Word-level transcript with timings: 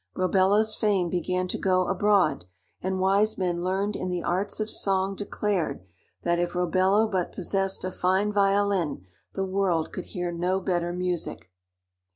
Robello's 0.15 0.73
fame 0.73 1.11
began 1.11 1.47
to 1.49 1.59
go 1.59 1.87
abroad, 1.87 2.45
and 2.81 2.99
wise 2.99 3.37
men 3.37 3.63
learned 3.63 3.95
in 3.95 4.09
the 4.09 4.23
arts 4.23 4.59
of 4.59 4.67
song 4.67 5.15
declared 5.15 5.85
that 6.23 6.39
if 6.39 6.55
Robello 6.55 7.05
but 7.07 7.31
possessed 7.31 7.83
a 7.85 7.91
fine 7.91 8.33
violin, 8.33 9.05
the 9.35 9.45
world 9.45 9.93
could 9.93 10.05
hear 10.05 10.31
no 10.31 10.59
better 10.59 10.91
music. 10.91 11.51